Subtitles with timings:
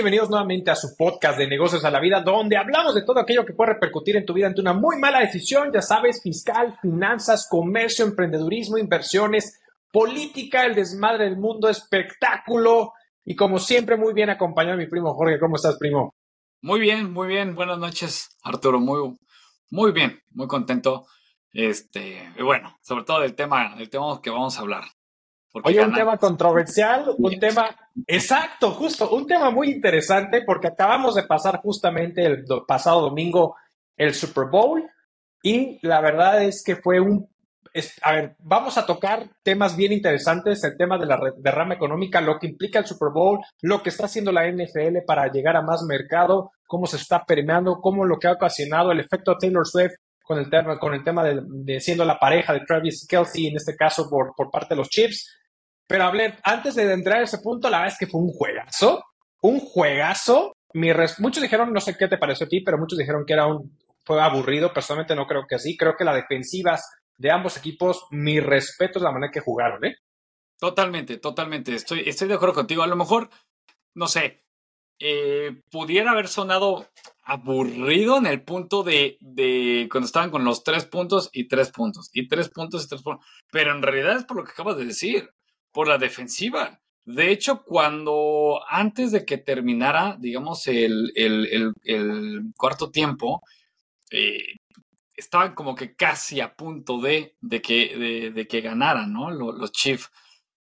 [0.00, 3.44] Bienvenidos nuevamente a su podcast de negocios a la vida, donde hablamos de todo aquello
[3.44, 7.46] que puede repercutir en tu vida ante una muy mala decisión, ya sabes, fiscal, finanzas,
[7.50, 9.60] comercio, emprendedurismo, inversiones,
[9.92, 12.94] política, el desmadre del mundo, espectáculo
[13.26, 15.38] y como siempre muy bien acompañado mi primo Jorge.
[15.38, 16.14] ¿Cómo estás, primo?
[16.62, 17.54] Muy bien, muy bien.
[17.54, 18.80] Buenas noches, Arturo.
[18.80, 19.18] Muy,
[19.68, 21.08] muy bien, muy contento.
[21.52, 24.84] Este, y bueno, sobre todo del tema, del tema que vamos a hablar.
[25.52, 31.24] Oye, un tema controversial, un tema, exacto, justo, un tema muy interesante porque acabamos de
[31.24, 33.56] pasar justamente el pasado domingo
[33.96, 34.88] el Super Bowl
[35.42, 37.28] y la verdad es que fue un,
[38.02, 42.38] a ver, vamos a tocar temas bien interesantes, el tema de la derrama económica, lo
[42.38, 45.82] que implica el Super Bowl, lo que está haciendo la NFL para llegar a más
[45.82, 50.38] mercado, cómo se está permeando, cómo lo que ha ocasionado el efecto Taylor Swift con
[50.38, 54.08] el tema, con el tema de, siendo la pareja de Travis Kelsey, en este caso
[54.08, 55.39] por, por parte de los Chiefs.
[55.90, 59.04] Pero hablé, antes de entrar a ese punto, la verdad es que fue un juegazo,
[59.42, 60.56] un juegazo.
[60.72, 63.76] muchos dijeron, no sé qué te pareció a ti, pero muchos dijeron que era un,
[64.04, 64.72] fue aburrido.
[64.72, 65.76] Personalmente no creo que así.
[65.76, 69.96] Creo que las defensivas de ambos equipos, mi respeto es la manera que jugaron, ¿eh?
[70.60, 71.74] Totalmente, totalmente.
[71.74, 72.84] Estoy, estoy de acuerdo contigo.
[72.84, 73.28] A lo mejor,
[73.96, 74.44] no sé,
[75.00, 76.86] eh, pudiera haber sonado
[77.24, 82.10] aburrido en el punto de, de, cuando estaban con los tres puntos y tres puntos,
[82.12, 83.26] y tres puntos y tres puntos.
[83.50, 85.30] Pero en realidad es por lo que acabas de decir
[85.72, 86.80] por la defensiva.
[87.04, 91.72] De hecho, cuando antes de que terminara, digamos, el,
[92.56, 93.42] cuarto tiempo,
[94.10, 94.58] eh,
[95.16, 99.30] estaban como que casi a punto de, de que, de, que ganaran, ¿no?
[99.30, 100.10] Los, Chiefs.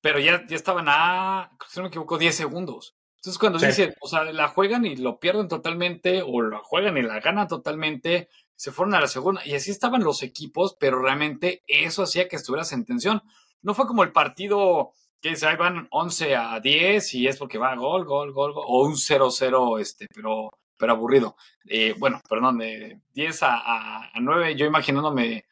[0.02, 2.96] Pero ya, ya estaban a, si no me equivoco, 10 segundos.
[3.16, 7.02] Entonces, cuando dicen, o sea, la juegan y lo pierden totalmente, o la juegan y
[7.02, 9.42] la ganan totalmente, se fueron a la segunda.
[9.46, 13.24] Y así estaban los equipos, pero realmente eso hacía que estuvieras en tensión
[13.62, 17.76] no fue como el partido que se van 11 a 10 y es porque va
[17.76, 21.36] gol, gol, gol, gol o un 0-0, este, pero, pero aburrido.
[21.66, 25.46] Eh, bueno, perdón, de 10 a, 9, yo imaginándome,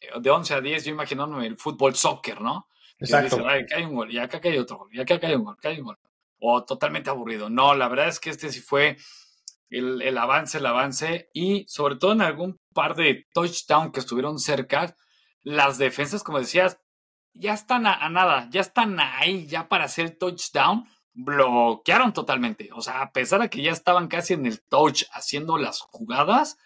[0.00, 2.68] eh, de 11 a 10, yo imaginándome el fútbol soccer, ¿no?
[2.98, 3.36] Exacto.
[3.36, 5.68] Dice, hay un gol, y acá hay otro gol, y acá hay un gol, acá
[5.68, 5.98] hay un gol.
[6.40, 7.50] O totalmente aburrido.
[7.50, 8.96] No, la verdad es que este sí fue
[9.70, 14.38] el, el avance, el avance, y sobre todo en algún par de touchdown que estuvieron
[14.38, 14.94] cerca,
[15.42, 16.78] las defensas, como decías,
[17.38, 22.70] ya están a, nada, ya están ahí, ya para hacer touchdown, bloquearon totalmente.
[22.74, 26.58] O sea, a pesar de que ya estaban casi en el touch haciendo las jugadas,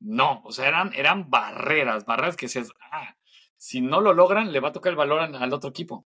[0.00, 3.16] no, o sea, eran, eran barreras, barreras que se, ah,
[3.56, 6.06] si no lo logran, le va a tocar el valor al, otro equipo.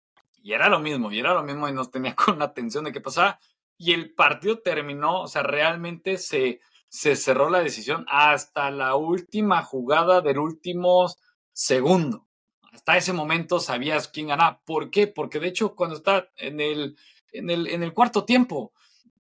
[0.43, 2.93] Y era lo mismo, y era lo mismo, y nos tenía con la atención de
[2.93, 3.41] qué pasaba.
[3.79, 9.63] Y el partido terminó, o sea, realmente se, se cerró la decisión hasta la última
[9.63, 11.09] jugada del último
[11.53, 12.27] segundo
[12.73, 14.61] hasta ese momento sabías quién ganaba.
[14.65, 15.07] ¿Por qué?
[15.07, 16.97] Porque de hecho cuando está en el,
[17.33, 18.73] en el, en el cuarto tiempo,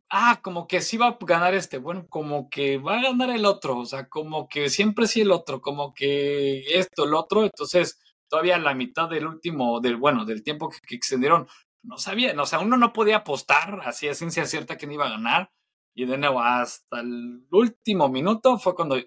[0.09, 3.45] ah, como que sí va a ganar este, bueno, como que va a ganar el
[3.45, 7.99] otro, o sea, como que siempre sí el otro, como que esto, el otro, entonces
[8.27, 11.47] todavía la mitad del último, del bueno, del tiempo que, extendieron,
[11.83, 15.11] no sabía, o sea, uno no podía apostar así a ciencia cierta quién iba a
[15.11, 15.51] ganar,
[15.93, 18.97] y de nuevo hasta el último minuto fue cuando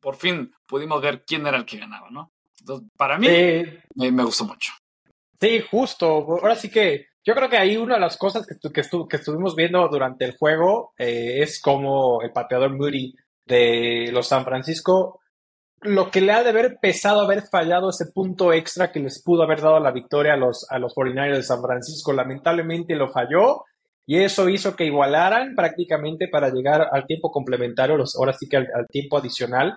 [0.00, 2.32] por fin pudimos ver quién era el que ganaba, ¿no?
[2.96, 3.28] Para mí,
[3.94, 4.72] me, gustó mucho.
[5.40, 6.06] Sí, justo.
[6.06, 9.54] Ahora sí que yo creo que ahí una de las cosas que, que, que estuvimos
[9.54, 13.14] viendo durante el juego eh, es como el pateador Moody
[13.46, 15.20] de los San Francisco,
[15.82, 19.42] lo que le ha de haber pesado haber fallado ese punto extra que les pudo
[19.42, 22.12] haber dado la victoria a los, a los 49 de San Francisco.
[22.12, 23.64] Lamentablemente lo falló
[24.06, 28.58] y eso hizo que igualaran prácticamente para llegar al tiempo complementario, los, ahora sí que
[28.58, 29.76] al tiempo adicional.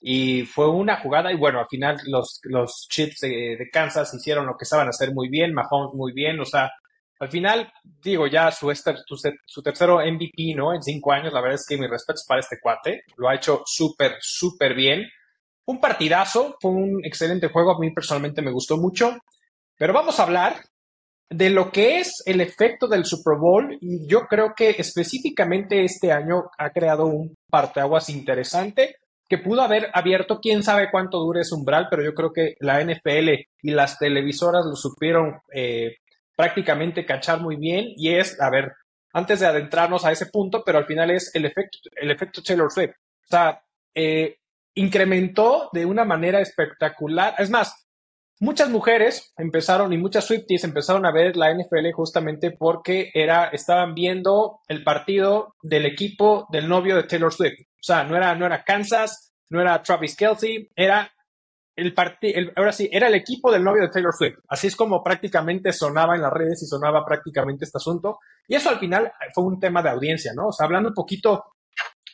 [0.00, 4.56] Y fue una jugada, y bueno, al final los, los Chips de, Kansas hicieron lo
[4.56, 6.70] que saben hacer muy bien, Mahomes muy bien, o sea,
[7.18, 7.70] al final,
[8.02, 10.72] digo, ya su, su, su tercero MVP, ¿no?
[10.72, 13.62] En cinco años, la verdad es que mis respetos para este cuate, lo ha hecho
[13.66, 15.06] súper, súper bien.
[15.66, 19.18] Un partidazo, fue un excelente juego, a mí personalmente me gustó mucho,
[19.76, 20.62] pero vamos a hablar
[21.28, 26.10] de lo que es el efecto del Super Bowl y yo creo que específicamente este
[26.10, 28.96] año ha creado un parteaguas interesante
[29.30, 32.82] que pudo haber abierto, quién sabe cuánto dure ese umbral, pero yo creo que la
[32.84, 33.28] NFL
[33.62, 35.98] y las televisoras lo supieron eh,
[36.36, 38.72] prácticamente cachar muy bien y es, a ver,
[39.12, 42.72] antes de adentrarnos a ese punto, pero al final es el efecto, el efecto Taylor
[42.72, 42.90] Swift.
[42.90, 43.62] O sea,
[43.94, 44.38] eh,
[44.74, 47.34] incrementó de una manera espectacular.
[47.38, 47.86] Es más,
[48.40, 53.94] muchas mujeres empezaron y muchas Swifties empezaron a ver la NFL justamente porque era, estaban
[53.94, 57.69] viendo el partido del equipo del novio de Taylor Swift.
[57.80, 61.10] O sea, no era, no era Kansas, no era Travis Kelsey, era
[61.76, 64.38] el partido, ahora sí, era el equipo del novio de Taylor Swift.
[64.48, 68.18] Así es como prácticamente sonaba en las redes y sonaba prácticamente este asunto.
[68.46, 70.48] Y eso al final fue un tema de audiencia, ¿no?
[70.48, 71.44] O sea, hablando un poquito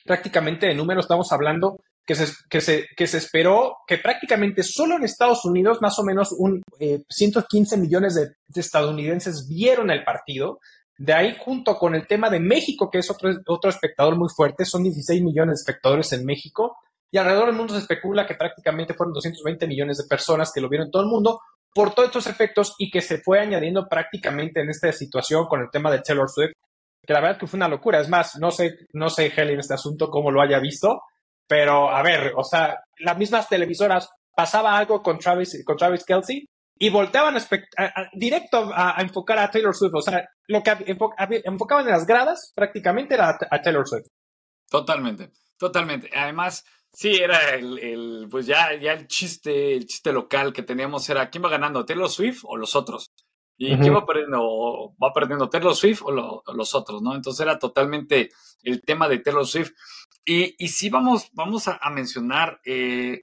[0.04, 4.96] prácticamente de números, estamos hablando que se, que se, que se esperó que prácticamente solo
[4.96, 6.62] en Estados Unidos más o menos un
[7.08, 10.60] 115 eh, millones de, estadounidenses vieron el partido.
[10.98, 14.64] De ahí, junto con el tema de México, que es otro, otro espectador muy fuerte,
[14.64, 16.78] son 16 millones de espectadores en México.
[17.10, 20.68] Y alrededor del mundo se especula que prácticamente fueron 220 millones de personas que lo
[20.68, 21.40] vieron en todo el mundo
[21.74, 25.70] por todos estos efectos y que se fue añadiendo prácticamente en esta situación con el
[25.70, 26.52] tema de Taylor Swift,
[27.06, 28.00] que la verdad que fue una locura.
[28.00, 31.02] Es más, no sé, no sé, Heli, en este asunto, cómo lo haya visto,
[31.46, 36.48] pero a ver, o sea, las mismas televisoras pasaba algo con Travis, con Travis Kelsey
[36.78, 37.36] y volteaban
[38.12, 39.94] directo a, enfocar a Taylor Swift.
[39.94, 40.76] O sea, lo que
[41.44, 44.08] enfocaban en las gradas prácticamente era a, Taylor Swift.
[44.68, 46.10] Totalmente, totalmente.
[46.14, 51.30] Además, sí, era el, pues ya, ya el chiste, el chiste local que teníamos era
[51.30, 53.12] quién va ganando, Taylor Swift o los otros.
[53.58, 54.94] ¿Y quién va perdiendo?
[55.02, 57.00] ¿Va perdiendo Taylor Swift o, los otros?
[57.00, 57.14] ¿no?
[57.14, 58.30] Entonces era totalmente
[58.62, 59.72] el tema de Taylor Swift.
[60.26, 63.22] Y, y sí vamos, vamos a, mencionar eh,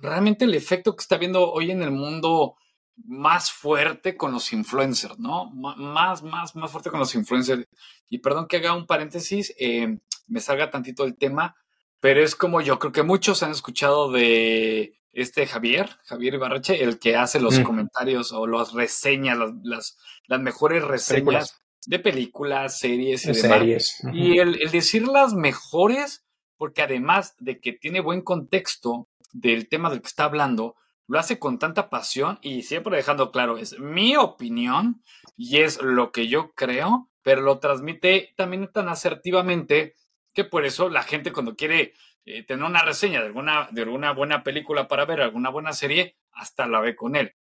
[0.00, 2.56] realmente el efecto que está viendo hoy en el mundo
[3.04, 5.50] más fuerte con los influencers, ¿no?
[5.50, 7.64] más, más, más fuerte con los influencers.
[8.08, 11.56] Y perdón que haga un paréntesis, eh, me salga tantito el tema,
[12.00, 16.98] pero es como yo creo que muchos han escuchado de este Javier, Javier Ibarreche, el
[16.98, 17.62] que hace los mm.
[17.62, 24.02] comentarios o las reseñas, las, las, mejores reseñas de películas, series y demás.
[24.12, 26.24] Y el, decir las mejores,
[26.56, 30.76] porque además de que tiene buen contexto del tema del que está hablando,
[31.08, 35.02] lo hace con tanta pasión y siempre dejando claro, es mi opinión
[35.36, 39.94] y es lo que yo creo, pero lo transmite también tan asertivamente
[40.32, 41.94] que por eso la gente cuando quiere
[42.24, 46.16] eh, tener una reseña de alguna, de alguna buena película para ver, alguna buena serie,
[46.32, 47.34] hasta la ve con él.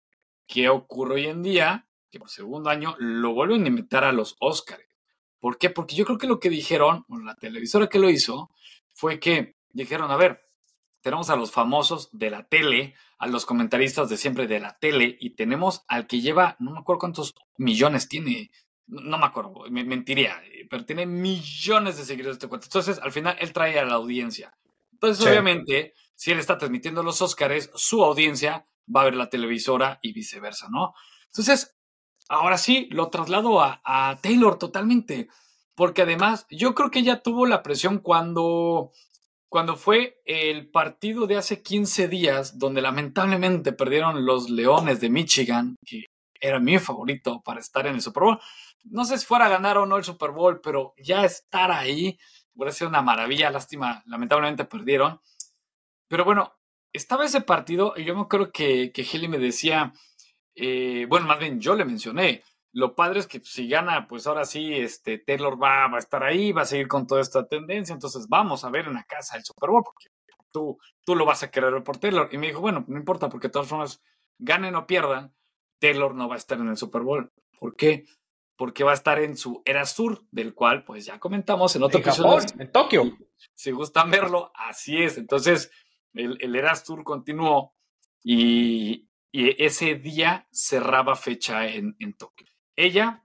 [0.47, 1.87] ¿Qué ocurre hoy en día?
[2.11, 4.83] Que por segundo año lo vuelven a invitar a los Oscars.
[5.39, 5.71] ¿Por qué?
[5.71, 8.51] Porque yo creo que lo que dijeron, la televisora que lo hizo,
[8.93, 10.43] fue que dijeron, a ver,
[11.01, 15.17] tenemos a los famosos de la tele, a los comentaristas de siempre de la tele,
[15.21, 18.51] y tenemos al que lleva, no me acuerdo cuántos millones tiene,
[18.87, 22.67] no, me acuerdo, me mentiría, pero tiene millones de seguidores de este cuento.
[22.67, 24.57] Entonces, al final, él trae a la audiencia.
[24.93, 29.99] Entonces, obviamente, si él está transmitiendo los Óscares, su audiencia va a ver la televisora
[30.03, 30.95] y viceversa, ¿no?
[31.27, 31.77] Entonces,
[32.29, 35.29] ahora sí, lo traslado a, Taylor totalmente,
[35.75, 38.93] porque además yo creo que ella tuvo la presión cuando,
[39.51, 45.75] cuando fue el partido de hace 15 días, donde lamentablemente perdieron los Leones de Michigan,
[45.85, 46.05] que
[46.41, 48.41] era mi favorito para estar en el Super Bowl.
[48.85, 52.17] No sé si fuera a ganar o no el Super Bowl, pero ya estar ahí
[52.55, 55.21] hubiera sido una maravilla, lástima, lamentablemente perdieron.
[56.07, 56.55] Pero bueno,
[56.93, 59.93] estaba ese partido y yo me acuerdo que, que me decía,
[60.55, 64.45] eh, bueno, más bien yo le mencioné, lo padre es que si gana, pues ahora
[64.45, 67.93] sí, este, Taylor va, va, a estar ahí, va a seguir con toda esta tendencia,
[67.93, 70.09] entonces vamos a ver en la casa el Super Bowl, porque
[70.51, 72.29] tú, tú lo vas a querer ver por Taylor.
[72.33, 74.03] Y me dijo, bueno, no importa, porque de todas formas,
[74.39, 75.35] ganen o pierdan,
[75.79, 77.33] Taylor no va a estar en el Super Bowl.
[77.59, 78.07] ¿Por qué?
[78.61, 81.99] porque va a estar en su Era Sur, del cual pues ya comentamos en otro
[82.01, 83.17] en Japón, en Tokio.
[83.55, 85.17] Si gustan verlo, así es.
[85.17, 85.71] Entonces,
[86.13, 87.75] el, el Eras Tour continuó
[88.23, 92.49] y, ese día cerraba fecha en, Tokio.
[92.81, 93.23] Ella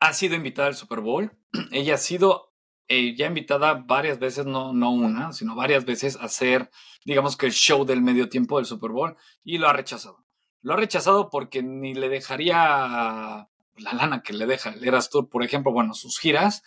[0.00, 1.30] ha sido invitada al Super Bowl.
[1.70, 2.54] Ella ha sido
[2.88, 6.70] eh, ya invitada varias veces, no, no una, sino varias veces a hacer,
[7.04, 10.24] digamos que el show del medio tiempo del Super Bowl y lo ha rechazado.
[10.62, 15.28] Lo ha rechazado porque ni le dejaría la lana que le deja el Eras Tour,
[15.28, 16.62] por ejemplo, bueno, sus giras,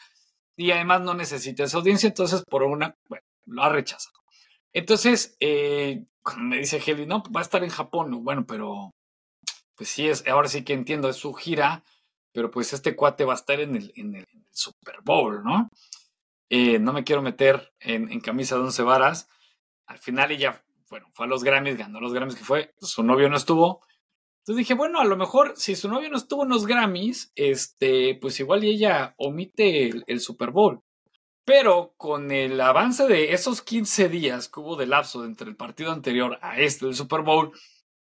[0.55, 4.19] y además no necesita esa audiencia, entonces por una, bueno, lo ha rechazado.
[4.71, 6.05] Entonces, eh,
[6.37, 8.91] me dice Heli, no, va a estar en Japón, bueno, pero
[9.75, 11.83] pues sí, es, ahora sí que entiendo, es su gira,
[12.31, 15.69] pero pues este cuate va a estar en el, en el, Super Bowl, ¿no?
[16.49, 19.29] Eh, no me quiero meter en, camisa de once varas.
[19.85, 23.29] Al final ella, bueno, fue a los Grammys, ganó los Grammys que fue, su novio
[23.29, 23.81] no estuvo,
[24.49, 28.17] entonces dije, bueno, a lo mejor si su novio no estuvo en los Grammys, este,
[28.19, 30.81] pues igual ella omite el, Super Bowl.
[31.45, 35.91] Pero con el avance de esos 15 días que hubo de lapso entre el partido
[35.91, 37.51] anterior a este del Super Bowl,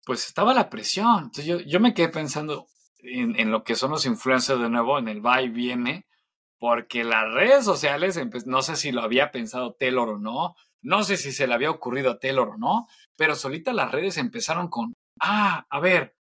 [0.04, 1.26] pues estaba la presión.
[1.26, 2.66] Entonces yo, yo me quedé pensando
[3.04, 6.06] en, en, lo que son los influencers de nuevo, en el va y viene,
[6.60, 11.18] porque las redes sociales, no sé si lo había pensado Taylor o no, no sé
[11.18, 14.94] si se le había ocurrido a Taylor o no, pero solita las redes empezaron con,
[15.20, 16.16] ah, a ver,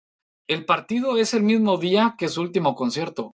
[0.47, 3.35] el partido es el mismo día que su último concierto,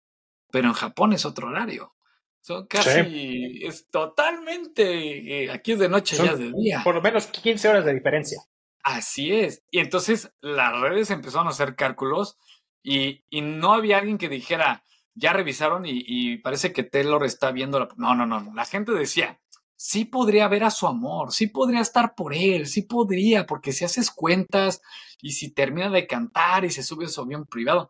[0.52, 1.96] pero en Japón es otro horario.
[2.42, 6.82] Son casi, es totalmente, eh, aquí es de noche, ya es de día.
[6.84, 8.42] Por lo menos 15 horas de diferencia.
[8.84, 9.64] Así es.
[9.72, 12.38] Y entonces las redes empezaron a hacer cálculos
[12.84, 14.84] y, y no había alguien que dijera,
[15.20, 17.90] ya revisaron y, parece que Taylor está viendo la...
[17.98, 19.40] No, no, no, la gente decía,
[19.76, 23.86] sí podría ver a su amor, sí podría estar por él, sí podría, porque si
[23.86, 24.82] haces cuentas
[25.22, 27.90] y si termina de cantar y se sube a su avión privado.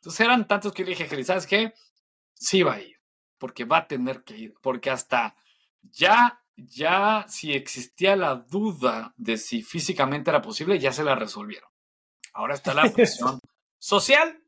[0.00, 1.74] Entonces eran tantos que le dije, ¿sabes qué?
[2.34, 2.96] Sí va a ir,
[3.38, 5.36] porque va a tener que ir, porque hasta
[5.82, 11.70] ya, ya si existía la duda de si físicamente era posible, ya se la resolvieron.
[12.32, 13.38] Ahora está la presión
[13.82, 14.40] social,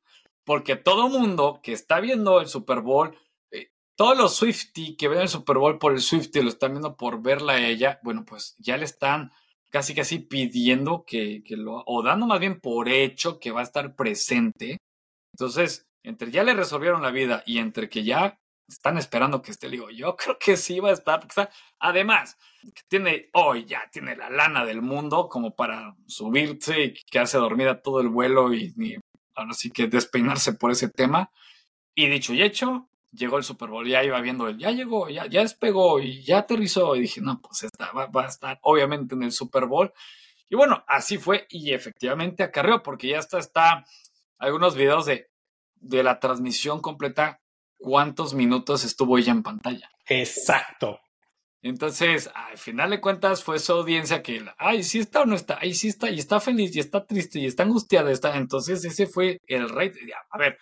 [0.45, 3.19] porque todo mundo que está viendo el Super Bowl,
[3.51, 6.97] eh, todos los Swifty que ven el Super Bowl por el Swifty lo están viendo
[6.97, 9.33] por verla a ella, bueno, pues ya le están
[9.71, 13.97] casi casi pidiendo que, lo, o dando más bien por hecho que va a estar
[13.97, 14.79] presente.
[15.33, 18.39] Entonces, entre ya le resolvieron la vida y entre que ya
[18.69, 21.27] están esperando que esté, digo, yo creo que sí va a estar,
[21.81, 22.39] además,
[22.87, 28.01] tiene, hoy ya tiene la lana del mundo como para subirse y quedarse dormida todo
[28.01, 28.97] el vuelo y ni,
[29.35, 31.31] ahora sí que despeinarse por ese tema.
[31.95, 35.27] Y dicho y hecho, llegó el Super Bowl, ya iba viendo él, ya llegó, ya,
[35.27, 36.97] ya despegó y ya aterrizó.
[36.97, 39.93] Y dije, no, pues está, va, va, a estar obviamente en el Super Bowl.
[40.49, 43.85] Y bueno, así fue y efectivamente acarreó, porque ya está, está
[44.39, 45.31] algunos videos de,
[45.77, 47.41] de la transmisión completa
[47.79, 49.91] cuántos minutos estuvo ella en pantalla.
[50.07, 51.01] Exacto.
[51.65, 55.59] Entonces, al final de cuentas, fue su audiencia que, ay, sí está o no está,
[55.63, 58.37] ay, sí está, y está feliz, y está triste, y está angustiada, está.
[58.37, 59.91] Entonces, ese fue el rey.
[60.29, 60.59] A ver,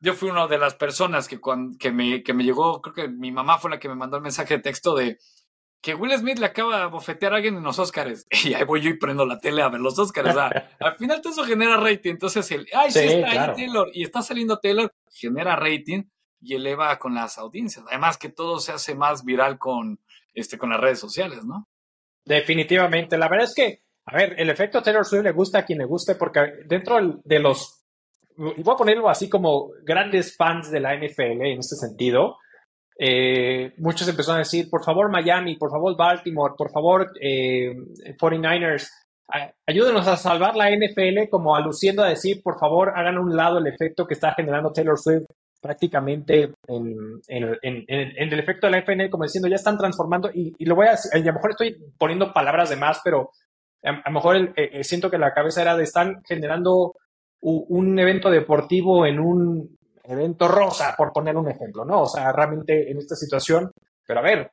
[0.00, 3.08] yo fui una de las personas que, cuando, que, me, que me llegó, creo que
[3.08, 5.18] mi mamá fue la que me mandó el mensaje de texto de
[5.80, 8.24] que Will Smith le acaba de bofetear a alguien en los Oscars.
[8.44, 10.36] Y ahí voy yo y prendo la tele a ver los Oscars.
[10.78, 12.12] al final todo eso genera rating.
[12.12, 16.04] Entonces, el, ay, sí, está ahí Taylor, y está saliendo Taylor, genera rating
[16.42, 17.84] y eleva con las audiencias.
[17.88, 20.00] Además que todo se hace más viral con,
[20.34, 21.68] este, con las redes sociales, ¿no?
[22.24, 23.16] Definitivamente.
[23.16, 25.84] La verdad es que, a ver, el efecto Taylor Swift le gusta a quien le
[25.84, 27.84] guste porque dentro de los,
[28.36, 32.36] voy a ponerlo así como grandes fans de la NFL en este sentido,
[32.98, 37.74] eh, muchos empezaron a decir, por favor Miami, por favor Baltimore, por favor eh,
[38.20, 38.88] 49ers,
[39.66, 43.66] ayúdenos a salvar la NFL como aluciendo a decir, por favor, hagan un lado el
[43.66, 45.24] efecto que está generando Taylor Swift
[45.62, 50.88] prácticamente en, el efecto de la FN, como diciendo, ya están transformando, y, lo voy
[50.88, 53.30] a, a lo mejor estoy poniendo palabras de más, pero
[53.84, 56.96] a, lo mejor eh, eh, siento que la cabeza era de están generando
[57.44, 62.02] un evento deportivo en un evento rosa, por poner un ejemplo, ¿no?
[62.02, 63.72] O sea, realmente en esta situación,
[64.06, 64.52] pero a ver,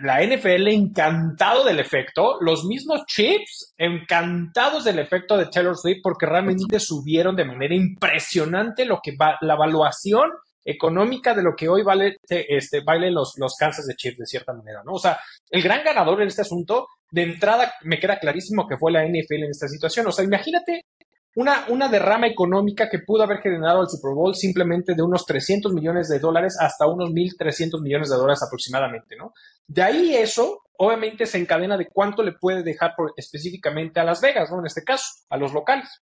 [0.00, 6.26] la NFL encantado del efecto, los mismos chips encantados del efecto de Taylor Swift porque
[6.26, 10.30] realmente subieron de manera impresionante lo que va, la evaluación
[10.64, 14.82] económica de lo que hoy vale, este, vale los, los de Chiefs de cierta manera,
[14.84, 14.92] ¿no?
[14.92, 15.18] O sea,
[15.50, 19.44] el gran ganador en este asunto, de entrada me queda clarísimo que fue la NFL
[19.44, 20.06] en esta situación.
[20.06, 20.86] O sea, imagínate
[21.34, 25.72] una, una derrama económica que pudo haber generado el Super Bowl simplemente de unos 300
[25.72, 29.32] millones de dólares hasta unos 1.300 millones de dólares aproximadamente, ¿no?
[29.66, 34.50] De ahí eso, obviamente, se encadena de cuánto le puede dejar específicamente a Las Vegas,
[34.50, 34.58] ¿no?
[34.60, 36.02] En este caso, a los locales.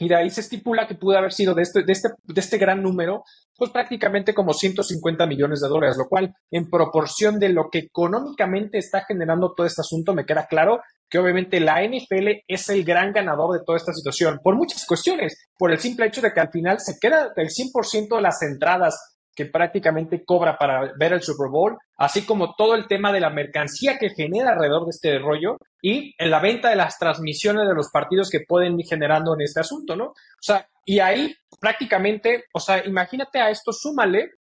[0.00, 2.58] Y de ahí se estipula que pudo haber sido de este, de este, de este
[2.58, 3.24] gran número,
[3.56, 8.78] pues prácticamente como 150 millones de dólares, lo cual en proporción de lo que económicamente
[8.78, 13.12] está generando todo este asunto, me queda claro que obviamente la NFL es el gran
[13.12, 16.50] ganador de toda esta situación, por muchas cuestiones, por el simple hecho de que al
[16.50, 21.48] final se queda el 100% de las entradas que prácticamente cobra para ver el Super
[21.48, 25.58] Bowl, así como todo el tema de la mercancía que genera alrededor de este rollo
[25.80, 29.42] y en la venta de las transmisiones de los partidos que pueden ir generando en
[29.42, 30.06] este asunto, ¿no?
[30.06, 34.32] O sea, y ahí prácticamente, o sea, imagínate a esto, súmale,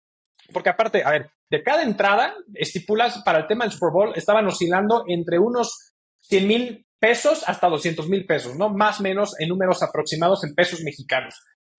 [0.51, 4.47] porque aparte, a ver, de cada entrada, estipulas para el tema del Super Bowl, estaban
[4.47, 8.69] oscilando entre unos 100 mil pesos hasta 200 mil pesos, ¿no?
[8.69, 11.35] Más o menos en números aproximados en pesos mexicanos.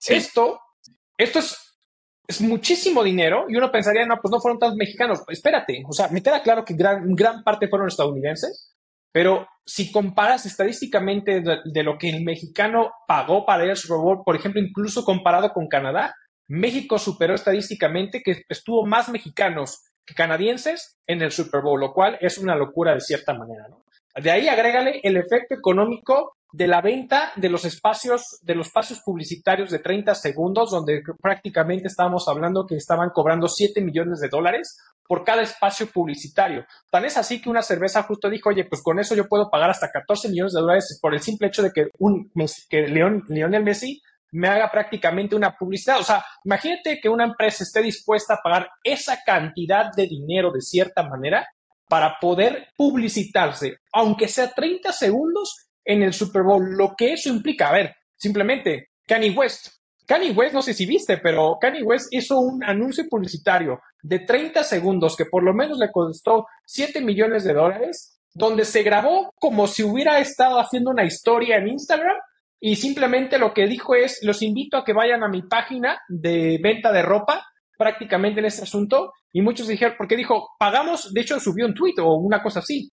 [0.07, 0.61] Esto,
[1.17, 1.68] esto es
[2.29, 5.23] es muchísimo dinero y uno pensaría, no, pues no fueron tantos mexicanos.
[5.29, 8.75] Espérate, o sea, me queda claro que gran, gran parte fueron estadounidenses,
[9.11, 14.23] pero si comparas estadísticamente de, lo que el mexicano pagó para ir al Super Bowl,
[14.25, 16.15] por ejemplo, incluso comparado con Canadá,
[16.49, 22.19] México superó estadísticamente que estuvo más mexicanos que canadienses en el Super Bowl, lo cual
[22.21, 23.69] es una locura de cierta manera.
[23.69, 23.85] ¿no?
[24.23, 29.01] De ahí agrégale el efecto económico de la venta de los espacios, de los espacios
[29.05, 34.79] publicitarios de 30 segundos, donde prácticamente estábamos hablando que estaban cobrando 7 millones de dólares
[35.07, 36.65] por cada espacio publicitario.
[36.91, 39.71] Tan es así que una cerveza justo dijo, oye, pues con eso yo puedo pagar
[39.71, 42.31] hasta 14 millones de dólares por el simple hecho de que, un,
[42.69, 44.01] que Lionel Messi
[44.33, 46.01] me haga prácticamente una publicidad.
[46.01, 50.61] O sea, imagínate que una empresa esté dispuesta a pagar esa cantidad de dinero de
[50.61, 51.47] cierta manera
[51.89, 57.69] para poder publicitarse, aunque sea 30 segundos en el Super Bowl, lo que eso implica.
[57.69, 59.69] A ver, simplemente, Kanye West,
[60.07, 64.65] Kanye West, no sé si viste, pero Kanye West hizo un anuncio publicitario de 30
[64.65, 69.67] segundos que por lo menos le costó 7 millones de dólares, donde se grabó como
[69.67, 72.17] si hubiera estado haciendo una historia en Instagram
[72.61, 76.59] y simplemente lo que dijo es, los invito a que vayan a mi página de
[76.63, 77.47] venta de ropa,
[77.79, 81.95] prácticamente en este asunto, y muchos dijeron, porque dijo, pagamos, de hecho subió un tweet
[82.01, 82.91] o una cosa así,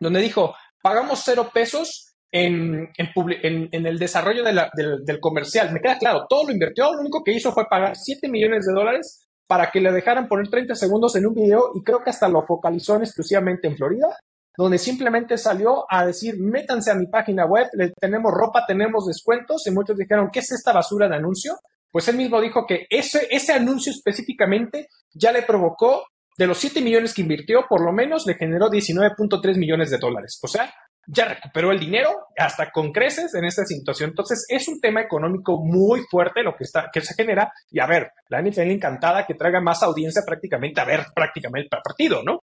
[0.00, 5.70] donde dijo, pagamos cero pesos en, en, el desarrollo del, comercial.
[5.72, 8.72] Me queda claro, todo lo invirtió, lo único que hizo fue pagar 7 millones de
[8.72, 12.28] dólares para que le dejaran poner 30 segundos en un video y creo que hasta
[12.28, 14.18] lo focalizó exclusivamente en Florida,
[14.56, 17.68] donde simplemente salió a decir, métanse a mi página web,
[18.00, 21.54] tenemos ropa, tenemos descuentos, y muchos dijeron, ¿qué es esta basura de anuncio?
[21.94, 26.02] Pues él mismo dijo que ese, ese anuncio específicamente ya le provocó,
[26.36, 30.40] de los 7 millones que invirtió, por lo menos le generó 19.3 millones de dólares.
[30.42, 30.74] O sea,
[31.06, 34.10] ya recuperó el dinero hasta con creces en esta situación.
[34.10, 37.52] Entonces, es un tema económico muy fuerte lo que, está, que se genera.
[37.70, 41.80] Y a ver, la NFL encantada que traiga más audiencia prácticamente a ver prácticamente el
[41.80, 42.40] partido, ¿no?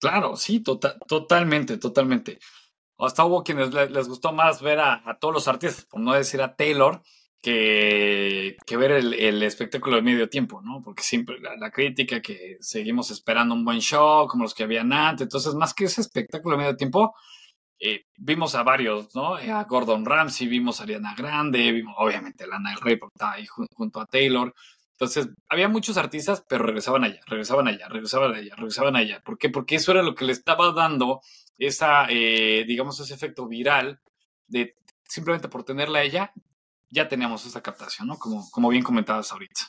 [0.00, 2.40] Claro, sí, tota-, totalmente, totalmente.
[2.98, 6.56] Hasta hubo quienes les, gustó más ver a, todos los artistas, por no decir a
[6.56, 7.00] Taylor,
[7.40, 10.82] que, ver el, espectáculo de medio tiempo, ¿no?
[10.82, 14.92] Porque siempre la, la, crítica que seguimos esperando un buen show, como los que habían
[14.92, 15.22] antes.
[15.22, 17.14] Entonces, más que ese espectáculo de medio tiempo,
[17.80, 19.38] eh, vimos a varios, ¿no?
[19.38, 23.14] Eh, a Gordon Ramsay, vimos a Ariana Grande, vimos obviamente a Lana del Rey, porque
[23.14, 24.52] estaba ahí junto a Taylor.
[24.92, 29.20] Entonces, había muchos artistas, pero regresaban allá, regresaban allá, regresaban allá, regresaban allá.
[29.24, 29.48] ¿Por qué?
[29.48, 31.20] Porque eso era lo que le estaba dando
[31.56, 34.00] esa, eh, digamos, ese efecto viral
[34.48, 36.32] de simplemente por tenerla a ella,
[36.90, 38.18] ya teníamos esa captación, ¿no?
[38.18, 39.62] Como, como bien comentabas ahorita.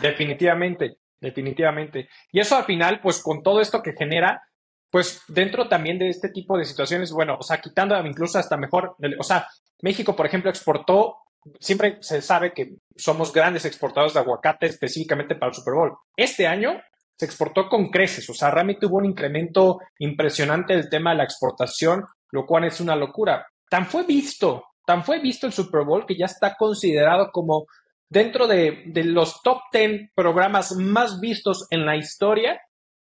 [0.00, 2.08] Definitivamente, definitivamente.
[2.32, 4.42] Y eso al final, pues con todo esto que genera,
[4.90, 8.96] pues dentro también de este tipo de situaciones, bueno, o sea, quitando incluso hasta mejor,
[9.18, 9.46] o sea,
[9.82, 11.16] México, por ejemplo, exportó,
[11.58, 15.96] siempre se sabe que somos grandes exportadores de aguacate específicamente para el Super Bowl.
[16.16, 16.80] Este año
[17.18, 21.24] se exportó con creces, o sea, realmente hubo un incremento impresionante del tema de la
[21.24, 23.46] exportación, lo cual es una locura.
[23.68, 27.66] Tan fue visto, tan fue visto el Super Bowl que ya está considerado como
[28.08, 32.60] dentro de, los top 10 programas más vistos en la historia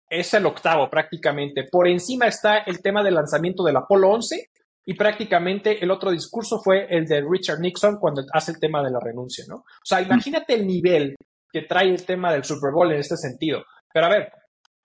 [0.10, 1.67] es el octavo prácticamente.
[1.71, 4.49] Por encima está el tema del lanzamiento del Apolo 11
[4.86, 8.89] y prácticamente el otro discurso fue el de Richard Nixon cuando hace el tema de
[8.89, 9.58] la renuncia, ¿no?
[9.58, 11.15] O sea, imagínate el nivel
[11.51, 13.63] que trae el tema del Super Bowl en este sentido.
[13.93, 14.32] Pero a ver,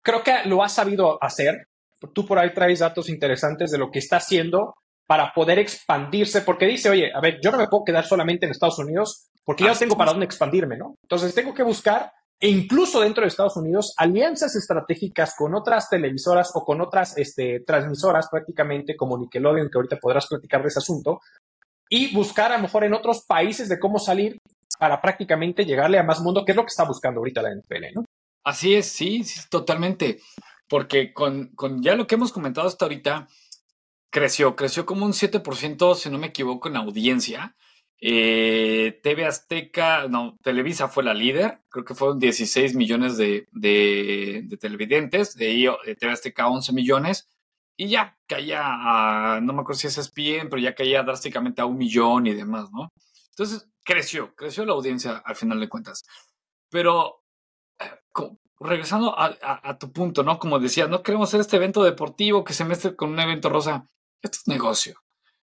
[0.02, 1.68] creo que lo ha sabido hacer.
[2.14, 4.74] Tú por ahí traes datos interesantes de lo que está haciendo
[5.10, 8.52] para poder expandirse, porque dice, oye, a ver, yo no me puedo quedar solamente en
[8.52, 10.94] Estados Unidos porque ya tengo para dónde expandirme, ¿no?
[11.02, 16.52] Entonces tengo que buscar e incluso dentro de Estados Unidos, alianzas estratégicas con otras televisoras
[16.54, 21.18] o con otras este, transmisoras prácticamente como Nickelodeon, que ahorita podrás platicar de ese asunto,
[21.88, 24.38] y buscar a lo mejor en otros países de cómo salir
[24.78, 27.96] para prácticamente llegarle a más mundo, que es lo que está buscando ahorita la NFL,
[27.96, 28.04] ¿no?
[28.44, 30.20] Así es, sí, sí totalmente.
[30.68, 33.26] Porque con, con ya lo que hemos comentado hasta ahorita,
[34.10, 37.56] creció, creció como un 7%, si no me equivoco, en audiencia.
[38.02, 43.46] Eh, TV Azteca, no, Televisa fue la líder, creo que fueron 16 millones de,
[44.58, 47.28] televidentes, de ahí eh, TV Azteca 11 millones,
[47.76, 51.66] y ya caía a, no me acuerdo si es bien, pero ya caía drásticamente a
[51.66, 52.92] un millón y demás, ¿no?
[53.30, 56.04] Entonces creció, creció la audiencia al final de cuentas.
[56.70, 57.22] Pero
[58.60, 60.38] regresando a, tu punto, ¿no?
[60.38, 63.86] Como decía, no queremos hacer este evento deportivo que se mezcle con un evento rosa.
[64.22, 65.00] Esto es negocio.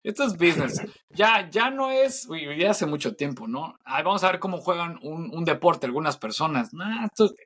[0.03, 0.81] Esto es business.
[1.15, 3.77] Ya, ya no es, ya hace mucho tiempo, ¿no?
[3.85, 6.71] vamos a ver cómo juegan un, deporte algunas personas.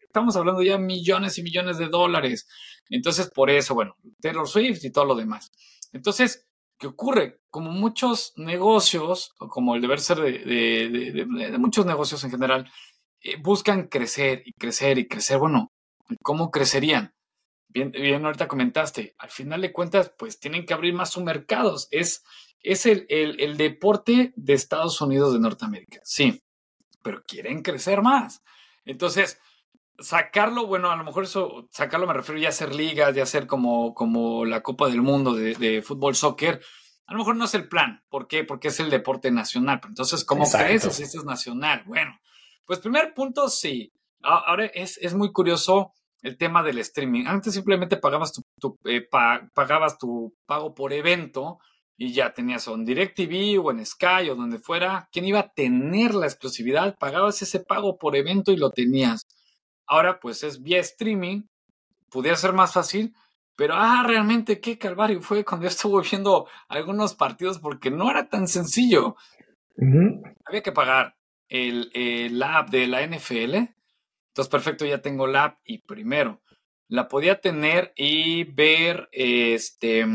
[0.01, 2.47] estamos hablando ya millones y millones de dólares.
[2.89, 5.51] Entonces, por eso, bueno, Taylor Swift y todo lo demás.
[5.91, 6.47] Entonces,
[6.79, 7.41] ¿qué ocurre?
[7.49, 11.25] Como muchos negocios, o como el deber ser de,
[11.59, 12.71] muchos negocios en general,
[13.19, 15.39] eh, buscan crecer y crecer y crecer.
[15.39, 15.73] Bueno,
[16.23, 17.11] ¿cómo crecerían?
[17.69, 21.87] Bien, bien, ahorita comentaste, al final de cuentas, pues tienen que abrir más sus mercados.
[21.91, 22.23] Es
[22.63, 26.43] es el, deporte de Estados Unidos de Norteamérica, sí,
[27.01, 28.43] pero quieren crecer más.
[28.85, 29.39] Entonces,
[29.99, 33.47] sacarlo, bueno, a lo mejor eso, sacarlo me refiero ya a hacer ligas, ya hacer
[33.47, 36.61] como, como la Copa del Mundo de, fútbol, soccer.
[37.05, 38.03] A lo mejor no es el plan.
[38.09, 38.43] ¿Por qué?
[38.43, 39.79] Porque es el deporte nacional.
[39.87, 41.83] entonces, ¿cómo crees si esto es nacional?
[41.85, 42.19] Bueno,
[42.65, 43.93] pues primer punto, sí.
[44.21, 47.25] Ahora es, es muy curioso el tema del streaming.
[47.25, 49.07] Antes simplemente pagabas tu, eh,
[49.53, 51.59] pagabas tu pago por evento
[51.97, 55.53] y ya tenías o en DirecTV o en Sky o donde fuera, ¿quién iba a
[55.53, 56.95] tener la exclusividad?
[56.97, 59.21] Pagabas ese pago por evento y lo tenías.
[59.87, 61.43] Ahora pues es vía streaming,
[62.09, 63.13] pudiera ser más fácil,
[63.55, 68.29] pero ah, realmente qué calvario fue cuando yo estuve viendo algunos partidos porque no era
[68.29, 69.15] tan sencillo.
[70.45, 71.17] Había que pagar,
[71.49, 73.76] el, el app de la NFL.
[74.37, 76.43] Entonces, perfecto, ya tengo la app y primero
[76.89, 80.05] la podía tener y ver, este,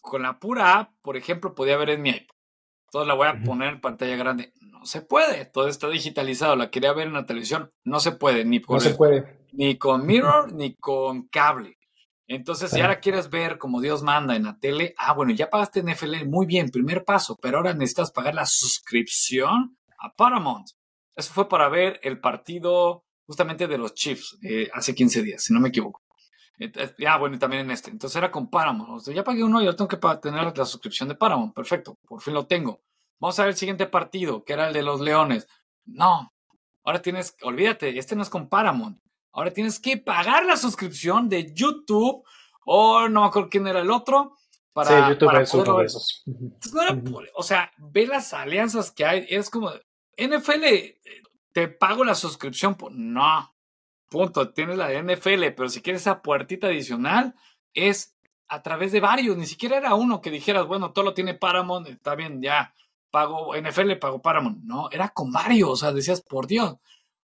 [0.00, 2.34] con la pura app, por ejemplo, podía ver en mi iPad.
[2.86, 4.54] Entonces la voy a poner en pantalla grande.
[4.62, 6.56] No se puede, todo está digitalizado.
[6.56, 9.46] La quería ver en la televisión, no se puede, ni, no se puede.
[9.52, 11.76] ni con mirror ni con cable.
[12.26, 15.82] Entonces, si ahora quieres ver como Dios manda en la tele, ah, bueno, ya pagaste
[15.82, 20.68] NFL, muy bien, primer paso, pero ahora necesitas pagar la suscripción a Paramount.
[21.14, 25.54] Eso fue para ver el partido justamente de los Chiefs eh, hace 15 días, si
[25.54, 26.02] no me equivoco.
[27.06, 27.88] Ah, bueno, y también en este.
[27.88, 29.08] Entonces era con Paramount.
[29.14, 31.54] ya pagué uno y ahora tengo que tener la suscripción de Paramount.
[31.54, 32.82] Perfecto, por fin lo tengo.
[33.20, 35.46] Vamos a ver el siguiente partido, que era el de los Leones.
[35.84, 36.34] No,
[36.82, 38.98] ahora tienes, olvídate, este no es con Paramount.
[39.30, 42.24] Ahora tienes que pagar la suscripción de YouTube
[42.66, 44.36] o no me acuerdo quién era el otro.
[44.72, 46.24] Para, sí, YouTube es uno de esos.
[47.34, 49.24] o sea, ve las alianzas que hay.
[49.28, 49.70] Es como,
[50.16, 50.64] NFL,
[51.52, 52.76] te pago la suscripción.
[52.92, 53.54] No,
[54.08, 54.50] punto.
[54.52, 57.34] Tienes la de NFL, pero si quieres esa puertita adicional,
[57.74, 58.16] es
[58.48, 59.36] a través de varios.
[59.36, 62.74] Ni siquiera era uno que dijeras, bueno, todo lo tiene Paramount, está bien, ya
[63.10, 64.62] pago NFL, pago Paramount.
[64.62, 65.70] No, era con varios.
[65.70, 66.76] O sea, decías, por Dios.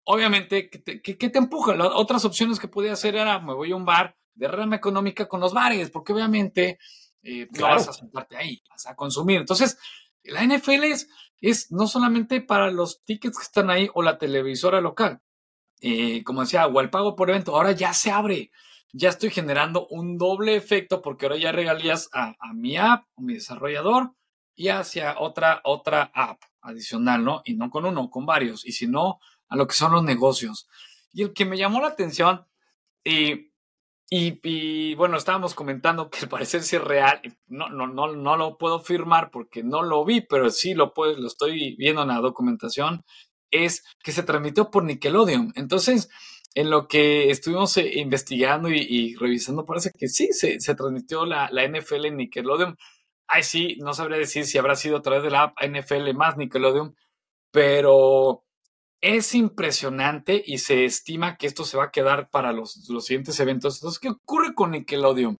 [0.04, 1.76] Obviamente, ¿qué te, te empuja?
[1.76, 5.28] Las otras opciones que podía hacer era, me voy a un bar de rama económica
[5.28, 6.78] con los bares, porque obviamente
[7.22, 9.40] eh, vas a sentarte ahí, vas a consumir.
[9.40, 9.78] Entonces,
[10.24, 11.08] la NFL es,
[11.40, 15.20] es no solamente para los tickets que están ahí o la televisora local,
[15.80, 18.50] eh, como decía, o el pago por evento, ahora ya se abre.
[18.94, 23.22] Ya estoy generando un doble efecto porque ahora ya regalías a, a mi app, a
[23.22, 24.12] mi desarrollador
[24.54, 27.42] y hacia otra, otra app adicional, ¿no?
[27.44, 28.66] Y no con uno, con varios.
[28.66, 30.68] Y si no, a lo que son los negocios.
[31.12, 32.46] Y el que me llamó la atención,
[34.14, 38.59] y, bueno, estábamos comentando que al parecer sí es real, no, no, no, no lo
[38.59, 42.20] puedo firmar porque no lo vi, pero sí lo, puedo, lo estoy viendo en la
[42.20, 43.07] documentación,
[43.51, 45.55] es que se transmitió por Nickelodeon.
[45.57, 46.11] Entonces,
[46.55, 51.48] en lo que estuvimos eh, investigando y, revisando, parece que sí, se, se transmitió la,
[51.51, 52.77] la, NFL en Nickelodeon.
[53.29, 56.37] Ay, sí, no sabría decir si habrá sido a través de la app NFL más
[56.37, 56.94] Nickelodeon,
[57.51, 58.41] pero
[59.02, 63.38] es impresionante y se estima que esto se va a quedar para los, los siguientes
[63.40, 63.76] eventos.
[63.76, 65.38] Entonces, ¿qué ocurre con Nickelodeon?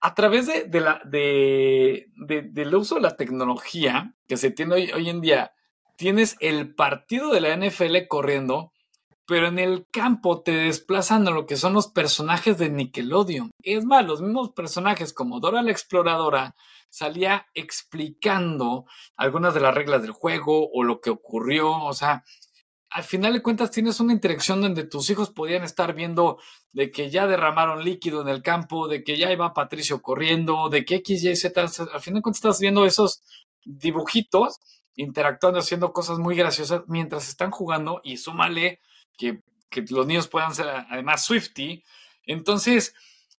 [0.00, 5.10] A través de, de la, de, del uso de la tecnología que se tiene hoy,
[5.10, 5.52] en día,
[5.96, 8.72] tienes el partido de la NFL corriendo,
[9.26, 13.50] pero en el campo te desplazan a lo que son los personajes de Nickelodeon.
[13.62, 16.54] Es más, los mismos personajes como Dora la Exploradora
[16.88, 22.24] salía explicando algunas de las reglas del juego o lo que ocurrió, o sea,
[22.90, 26.38] al final de cuentas tienes una interacción donde tus hijos podían estar viendo
[26.72, 30.84] de que ya derramaron líquido en el campo, de que ya iba Patricio corriendo, de
[30.84, 31.60] que X, Y, Z.
[31.60, 31.68] Al
[32.00, 33.22] final de cuentas estás viendo esos
[33.64, 34.60] dibujitos
[34.94, 38.80] interactuando, haciendo cosas muy graciosas mientras están jugando y súmale
[39.16, 41.84] que, que los niños puedan ser además Swifty.
[42.24, 42.94] Entonces,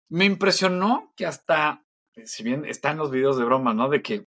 [0.08, 1.84] me impresionó que hasta,
[2.24, 3.88] si bien están los videos de broma, ¿no?
[3.88, 4.26] De que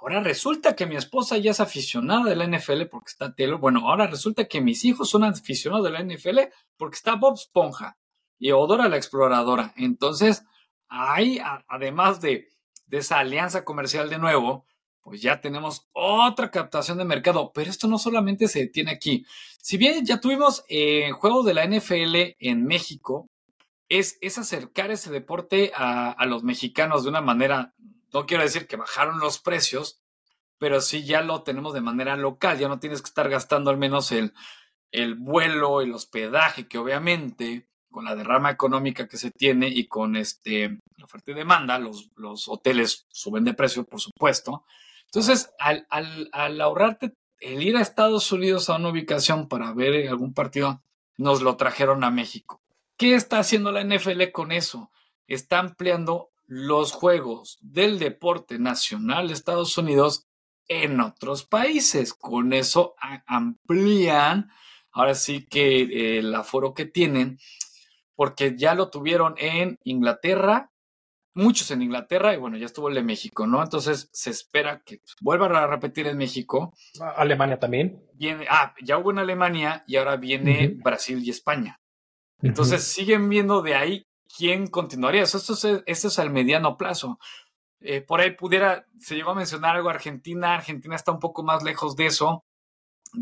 [0.00, 3.60] Ahora resulta que mi esposa ya es aficionada de la NFL porque está Taylor.
[3.60, 6.38] Bueno, ahora resulta que mis hijos son aficionados de la NFL
[6.78, 7.98] porque está Bob Esponja
[8.38, 9.74] y Odora la exploradora.
[9.76, 10.44] Entonces,
[10.88, 12.48] ahí, además de,
[12.90, 14.64] esa alianza comercial de nuevo,
[15.02, 17.52] pues ya tenemos otra captación de mercado.
[17.52, 19.26] Pero esto no solamente se detiene aquí.
[19.60, 23.28] Si bien ya tuvimos eh, juegos de la NFL en México,
[23.90, 27.74] es, acercar ese deporte a los mexicanos de una manera
[28.12, 30.00] no quiero decir que bajaron los precios,
[30.58, 33.78] pero sí ya lo tenemos de manera local, ya no tienes que estar gastando al
[33.78, 34.34] menos el,
[34.92, 40.16] el vuelo, el hospedaje, que obviamente con la derrama económica que se tiene y con
[40.16, 44.64] este, la oferta y demanda, los, los hoteles suben de precio, por supuesto.
[45.06, 50.08] Entonces, al, al, al, ahorrarte el ir a Estados Unidos a una ubicación para ver
[50.08, 50.82] algún partido,
[51.16, 52.60] nos lo trajeron a México.
[52.96, 54.90] ¿Qué está haciendo la NFL con eso?
[55.26, 60.26] Está ampliando los juegos del deporte nacional de Estados Unidos
[60.66, 62.12] en otros países.
[62.12, 64.50] Con eso amplían
[64.90, 67.38] ahora sí que eh, el aforo que tienen,
[68.16, 70.72] porque ya lo tuvieron en Inglaterra,
[71.34, 73.62] muchos en Inglaterra y bueno, ya estuvo el de México, ¿no?
[73.62, 76.74] Entonces se espera que vuelva a repetir en México.
[77.14, 78.02] Alemania también.
[78.14, 81.80] Viene, ah, ya hubo en Alemania y ahora viene Brasil y España.
[82.42, 85.22] Entonces siguen viendo de ahí quién continuaría.
[85.22, 87.18] Esto es, esto es al mediano plazo.
[87.80, 90.54] Eh, por ahí pudiera, se llegó a mencionar algo Argentina.
[90.54, 92.44] Argentina está un poco más lejos de eso.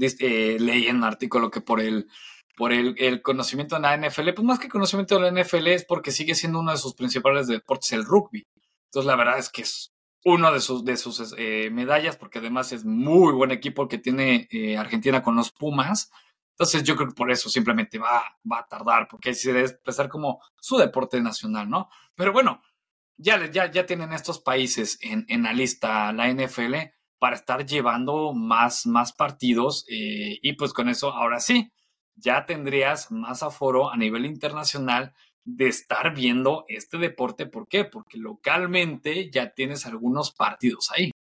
[0.01, 2.09] Eh, leí en un artículo que por el,
[2.57, 5.85] por el, el, conocimiento de la NFL, pues más que conocimiento de la NFL es
[5.85, 8.47] porque sigue siendo uno de sus principales deportes el rugby.
[8.87, 9.93] Entonces la verdad es que es
[10.25, 14.49] uno de sus, de sus eh, medallas, porque además es muy buen equipo que tiene
[14.51, 16.11] eh, Argentina con los Pumas.
[16.59, 20.09] Entonces yo creo que por eso simplemente va, va a tardar, porque se debe expresar
[20.09, 21.89] como su deporte nacional, ¿no?
[22.17, 22.61] Pero bueno,
[23.17, 26.75] ya, ya, ya tienen estos países en, la lista, la NFL,
[27.21, 31.71] para estar llevando más, más partidos eh, y pues con eso, ahora sí,
[32.17, 37.47] ya tendrías más aforo a nivel internacional de estar viendo este deporte.
[37.47, 37.85] ¿Por qué?
[37.85, 41.13] Porque localmente ya tienes algunos partidos ahí.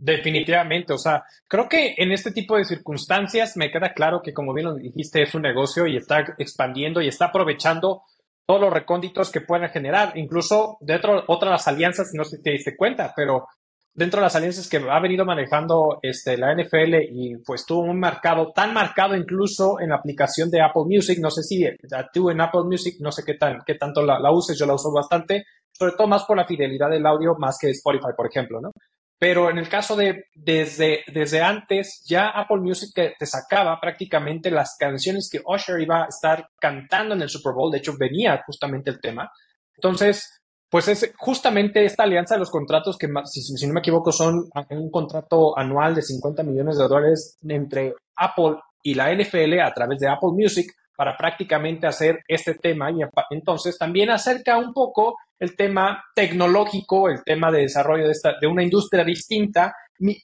[0.00, 4.54] Definitivamente, o sea, creo que en este tipo de circunstancias me queda claro que, como
[4.54, 8.02] bien lo dijiste, es un negocio y está expandiendo y está aprovechando
[8.46, 12.52] todos los recónditos que puedan generar, incluso dentro de otras alianzas, no sé si te
[12.52, 13.48] diste cuenta, pero
[13.92, 17.98] dentro de las alianzas que ha venido manejando este, la NFL y pues tuvo un
[17.98, 21.66] mercado tan marcado incluso en la aplicación de Apple Music, no sé si
[22.14, 24.74] tú en Apple Music, no sé qué, tan, qué tanto la, la uses, yo la
[24.74, 28.60] uso bastante, sobre todo más por la fidelidad del audio más que Spotify, por ejemplo,
[28.60, 28.70] ¿no?
[29.18, 34.76] Pero en el caso de desde, desde antes, ya Apple Music te, sacaba prácticamente las
[34.78, 37.72] canciones que Usher iba a estar cantando en el Super Bowl.
[37.72, 39.30] De hecho, venía justamente el tema.
[39.74, 44.12] Entonces, pues es justamente esta alianza de los contratos que, si, si no me equivoco,
[44.12, 49.72] son un contrato anual de 50 millones de dólares entre Apple y la NFL a
[49.74, 52.96] través de Apple Music para prácticamente hacer este tema y
[53.30, 58.48] entonces también acerca un poco el tema tecnológico, el tema de desarrollo de, esta, de
[58.48, 59.72] una industria distinta,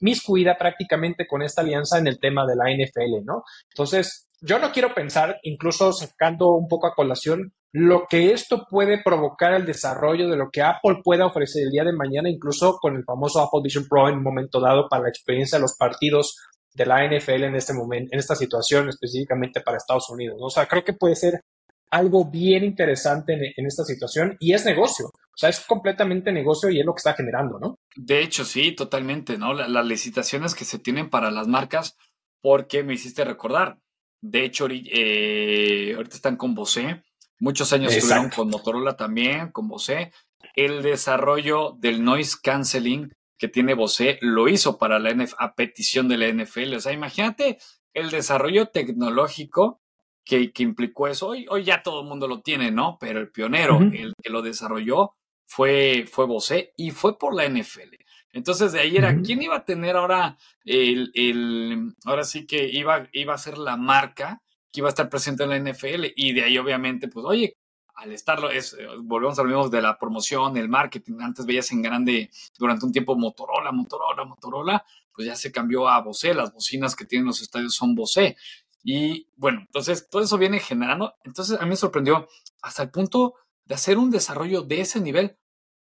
[0.01, 3.43] miscuida prácticamente con esta alianza en el tema de la NFL, ¿no?
[3.71, 9.01] Entonces, yo no quiero pensar, incluso sacando un poco a colación, lo que esto puede
[9.01, 12.97] provocar el desarrollo de lo que Apple pueda ofrecer el día de mañana, incluso con
[12.97, 16.35] el famoso Apple Vision Pro en un momento dado para la experiencia de los partidos
[16.75, 20.37] de la NFL en este momento, en esta situación específicamente para Estados Unidos.
[20.41, 21.41] O sea, creo que puede ser
[21.89, 25.07] algo bien interesante en, esta situación y es negocio.
[25.07, 27.79] O sea, es completamente negocio y es lo que está generando, ¿no?
[27.95, 29.53] De hecho, sí, totalmente, ¿no?
[29.53, 31.95] las licitaciones que se tienen para las marcas,
[32.41, 33.77] porque me hiciste recordar.
[34.21, 37.03] De hecho, eh, ahorita están con Bose.
[37.39, 40.11] Muchos años estuvieron con Motorola también, con Bose.
[40.55, 46.07] El desarrollo del noise canceling que tiene Bose lo hizo para la NFL, a petición
[46.07, 46.75] de la NFL.
[46.75, 47.57] O sea, imagínate
[47.93, 49.81] el desarrollo tecnológico
[50.23, 51.27] que, implicó eso.
[51.27, 52.97] Hoy, hoy ya todo el mundo lo tiene, ¿no?
[52.99, 57.95] Pero el pionero, el que lo desarrolló, fue, fue Bose y fue por la NFL.
[58.31, 63.07] Entonces de ahí era, ¿quién iba a tener ahora el, el, ahora sí que iba,
[63.13, 66.07] iba a ser la marca que iba a estar presente en la NFL?
[66.15, 67.57] Y de ahí obviamente, pues, oye,
[67.95, 71.19] al estarlo, es, eh, volvemos a lo mismo de la promoción, el marketing.
[71.21, 76.01] Antes veías en grande durante un tiempo Motorola, Motorola, Motorola, pues ya se cambió a
[76.01, 76.33] Bose.
[76.33, 78.35] Las bocinas que tienen los estadios son Bose.
[78.83, 81.15] Y bueno, entonces todo eso viene generando.
[81.23, 82.27] Entonces a mí me sorprendió
[82.61, 85.37] hasta el punto de hacer un desarrollo de ese nivel,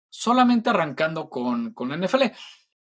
[0.10, 2.24] solamente arrancando con, con NFL.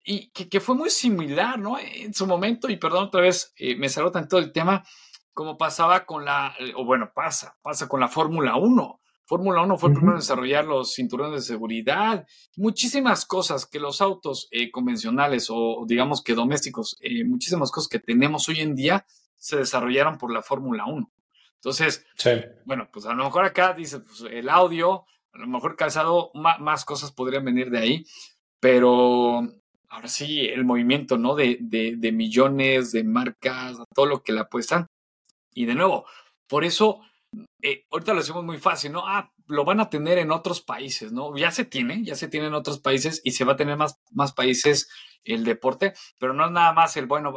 [0.06, 1.78] Y que, fue muy similar, ¿no?
[1.78, 4.84] En su momento, y perdón otra vez, eh, me salió tanto el tema,
[5.32, 9.00] como pasaba con la, eh, o bueno, pasa, pasa con la Fórmula 1.
[9.26, 14.00] Fórmula 1 fue el primero en desarrollar los cinturones de seguridad, muchísimas cosas que los
[14.02, 19.06] autos eh, convencionales o digamos que domésticos, eh, muchísimas cosas que tenemos hoy en día
[19.36, 21.10] se desarrollaron por la Fórmula 1.
[21.54, 22.04] Entonces,
[22.66, 26.84] bueno, pues a lo mejor acá dice pues, el audio, a lo mejor calzado, más,
[26.84, 28.06] cosas podrían venir de ahí,
[28.60, 29.40] pero
[29.88, 31.34] ahora sí, el movimiento, ¿no?
[31.34, 34.86] De, de, de millones de marcas, todo lo que le apuestan.
[35.54, 36.04] Y de nuevo,
[36.46, 37.00] por eso
[37.62, 39.06] eh, ahorita lo decimos muy fácil, ¿no?
[39.06, 41.36] Ah, lo van a tener en otros países, ¿no?
[41.36, 44.00] Ya se tiene, ya se tiene en otros países y se va a tener más,
[44.10, 44.88] más países
[45.24, 47.34] el deporte, pero no es nada más el, bueno,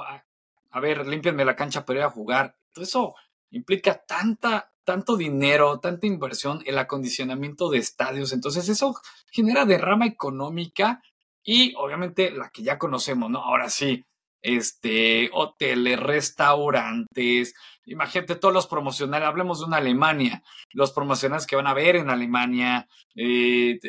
[0.71, 2.57] a ver, límpienme la cancha para ir a jugar.
[2.73, 3.15] Todo eso
[3.51, 8.33] implica tanta, tanto dinero, tanta inversión, el acondicionamiento de estadios.
[8.33, 8.95] Entonces eso
[9.31, 11.01] genera derrama económica
[11.43, 13.39] y obviamente la que ya conocemos, ¿no?
[13.39, 14.05] Ahora sí,
[14.41, 17.53] este, hoteles, restaurantes,
[17.85, 22.09] imagínate todos los promocionales, hablemos de una Alemania, los promocionales que van a ver en
[22.09, 23.79] Alemania, eh,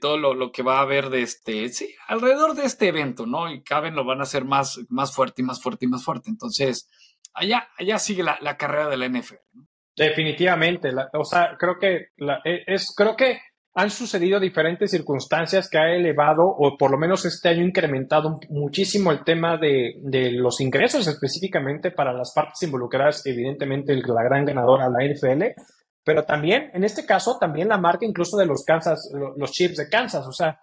[0.00, 3.52] todo lo, que va a haber de este, sí, alrededor de este evento, ¿no?
[3.52, 6.30] Y caben lo van a hacer más, más fuerte y más fuerte y más fuerte.
[6.30, 6.88] Entonces,
[7.34, 9.36] allá, allá sigue la, carrera de la NFL.
[9.94, 12.08] Definitivamente, o sea, creo que
[12.44, 13.40] e, es, creo que
[13.74, 19.12] han sucedido diferentes circunstancias que ha elevado, o por lo menos este año incrementado muchísimo
[19.12, 19.94] el tema de,
[20.32, 25.44] los ingresos específicamente para las partes involucradas, evidentemente la gran ganadora, la NFL,
[26.04, 29.88] pero también, en este caso, también la marca incluso de los Kansas, los chips de
[29.88, 30.58] Kansas, o sea,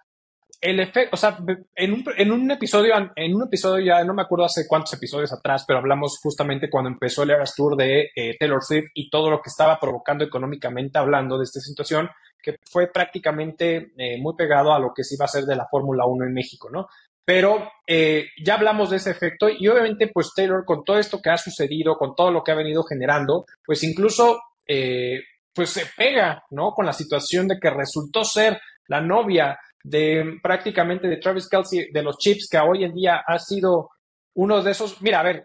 [0.59, 1.37] el efecto, o sea,
[1.75, 5.31] en un, en un episodio, en un episodio ya no me acuerdo hace cuántos episodios
[5.31, 9.29] atrás, pero hablamos justamente cuando empezó el Eras Tour de eh, Taylor Swift y todo
[9.29, 12.09] lo que estaba provocando económicamente hablando de esta situación,
[12.47, 15.67] que fue prácticamente eh, muy pegado a lo que se iba a hacer de la
[15.69, 16.87] Fórmula 1 en México, ¿no?
[17.25, 21.29] Pero eh, ya hablamos de ese efecto y obviamente pues Taylor con todo esto que
[21.29, 25.19] ha sucedido, con todo lo que ha venido generando, pues incluso eh,
[25.53, 26.71] pues se pega, ¿no?
[26.71, 32.01] Con la situación de que resultó ser la novia de prácticamente de Travis Kelsey de
[32.01, 33.89] los Chips, que hoy en día ha sido
[34.35, 35.43] uno de esos, mira, a ver,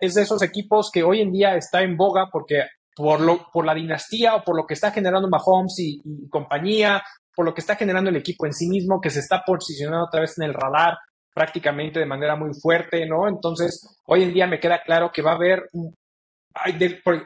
[0.00, 3.64] es de esos equipos que hoy en día está en boga porque por, lo, por
[3.64, 7.02] la dinastía o por lo que está generando Mahomes y, compañía,
[7.34, 10.20] por lo que está generando el equipo en sí mismo, que se está posicionando otra
[10.20, 10.96] vez en el radar
[11.34, 13.28] prácticamente de manera muy fuerte, ¿no?
[13.28, 15.68] Entonces, hoy en día me queda claro que va a haber,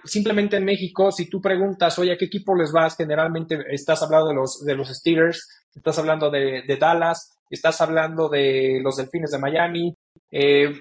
[0.04, 2.96] simplemente en México, si tú preguntas, oye, ¿a qué equipo les vas?
[2.96, 8.30] Generalmente estás hablando de los, de los Steelers, estás hablando de, de Dallas, estás hablando
[8.30, 9.94] de los Delfines de Miami,
[10.30, 10.72] eh,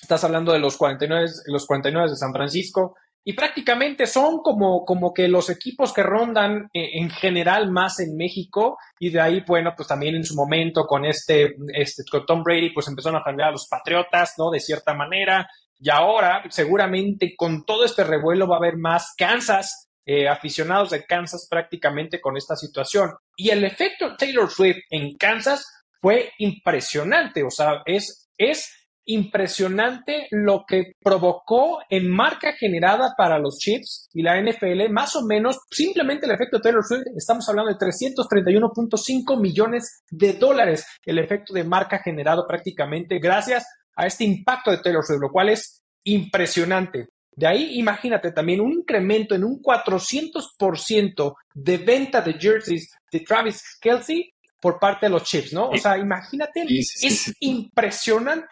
[0.00, 5.12] estás hablando de los 49, los 49 de San Francisco, y prácticamente son como, como
[5.12, 9.74] que los equipos que rondan eh, en general más en México y de ahí, bueno,
[9.76, 13.50] pues también en su momento con este, este con Tom Brady, pues empezaron a cambiar
[13.50, 14.50] a los Patriotas, ¿no?
[14.50, 15.46] De cierta manera.
[15.78, 21.04] Y ahora, seguramente con todo este revuelo va a haber más Kansas, eh, aficionados de
[21.04, 23.10] Kansas prácticamente con esta situación.
[23.36, 25.66] Y el efecto Taylor Swift en Kansas
[26.00, 28.79] fue impresionante, o sea, es, es
[29.10, 35.26] impresionante lo que provocó en marca generada para los chips y la NFL, más o
[35.26, 41.54] menos, simplemente el efecto Taylor Swift, estamos hablando de 331.5 millones de dólares, el efecto
[41.54, 47.08] de marca generado prácticamente gracias a este impacto de Taylor Swift, lo cual es impresionante.
[47.32, 53.78] De ahí, imagínate también un incremento en un 400% de venta de jerseys de Travis
[53.80, 55.70] Kelsey por parte de los chips, ¿no?
[55.70, 58.46] O sea, imagínate, es impresionante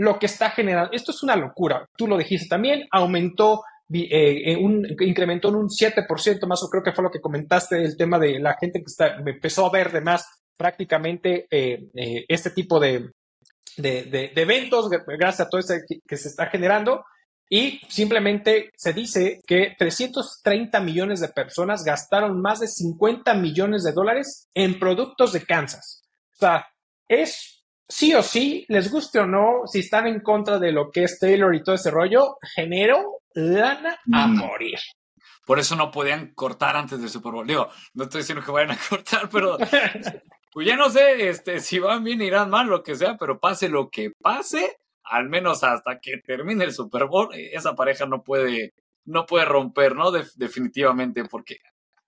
[0.00, 0.92] lo que está generando.
[0.92, 1.86] Esto es una locura.
[1.94, 6.92] Tú lo dijiste también, aumentó, eh, un, incrementó en un 7% más, o creo que
[6.92, 10.00] fue lo que comentaste, el tema de la gente que está, empezó a ver de
[10.00, 10.24] más
[10.56, 13.10] prácticamente eh, eh, este tipo de,
[13.76, 15.74] de, eventos gracias a todo esto
[16.08, 17.04] que, se está generando.
[17.50, 23.92] Y simplemente se dice que 330 millones de personas gastaron más de 50 millones de
[23.92, 26.04] dólares en productos de Kansas.
[26.36, 26.66] O sea,
[27.06, 27.59] es
[27.90, 31.18] sí o sí, les guste o no, si están en contra de lo que es
[31.18, 34.36] Taylor y todo ese rollo, genero lana a mm.
[34.36, 34.78] morir.
[35.44, 37.46] Por eso no podían cortar antes del Super Bowl.
[37.46, 39.58] Digo, no estoy diciendo que vayan a cortar, pero
[40.52, 43.68] pues ya no sé este, si van bien, irán mal, lo que sea, pero pase
[43.68, 48.74] lo que pase, al menos hasta que termine el Super Bowl, esa pareja no puede,
[49.04, 50.12] no puede romper, ¿no?
[50.12, 51.58] definitivamente, porque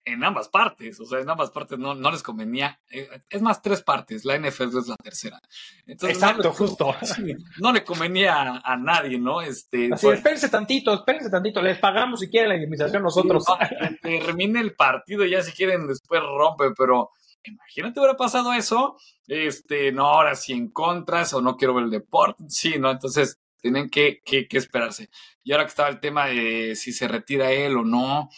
[0.05, 2.81] en ambas partes, o sea, en ambas partes no, no les convenía.
[2.91, 5.41] Eh, es más, tres partes, la NFL es la tercera.
[5.87, 6.95] Exacto, justo.
[7.61, 9.41] No le convenía a, nadie, ¿no?
[9.41, 13.45] Este, Así, pues espérense tantito, espérense tantito, les pagamos si quieren la indemnización nosotros.
[14.03, 17.11] termine el partido, ya si quieren después rompe, pero
[17.45, 21.91] imagínate hubiera pasado eso, este, no, ahora sí en contras o no quiero ver el
[21.91, 22.91] deporte, sí, ¿no?
[22.91, 25.09] Entonces tienen que, que, que esperarse.
[25.45, 28.29] Y ahora que estaba el tema de si se retira él o no,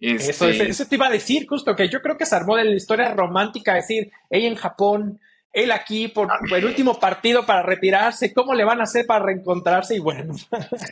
[0.00, 2.64] eso, este eso, te iba a decir, justo, que yo creo que se armó de
[2.64, 5.20] la historia romántica, decir, ella en Japón,
[5.52, 6.38] él aquí por, ah.
[6.54, 9.96] el último partido para retirarse, ¿cómo le van a hacer para reencontrarse?
[9.96, 10.34] Y bueno.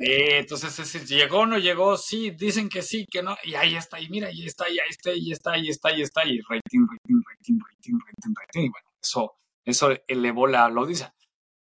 [0.01, 1.97] entonces, es, ¿llegó o no llegó?
[1.97, 4.91] Sí, dicen que sí, que no, y ahí está, y mira, ahí está, y ahí
[4.91, 8.69] está, y está, y está, y está, y rating, rating, rating, rating, rating, rating, y
[8.71, 11.15] bueno, eso, eso elevó la audiencia.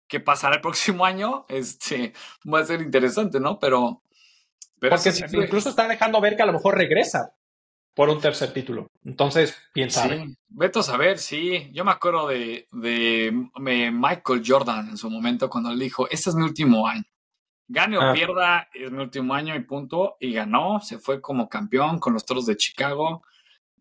[0.07, 1.45] ¿Qué pasará el próximo año?
[1.47, 2.13] Este,
[2.53, 3.59] va a ser interesante, ¿no?
[3.59, 4.03] Pero,
[4.89, 7.33] porque incluso están dejando ver que a lo mejor regresa
[7.93, 8.87] por un tercer título.
[9.03, 10.07] Entonces, piensa.
[10.07, 11.69] Sí, vete a saber, sí.
[11.73, 13.31] Yo me acuerdo de, de,
[13.91, 17.03] Michael Jordan en su momento cuando le dijo, este es mi último año.
[17.67, 18.13] Gane o ah.
[18.13, 20.17] pierda, es mi último año y punto.
[20.19, 23.23] Y ganó, se fue como campeón con los Toros de Chicago.